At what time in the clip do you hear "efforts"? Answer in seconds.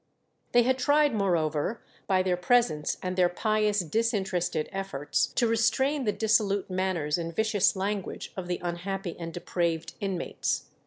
4.71-5.27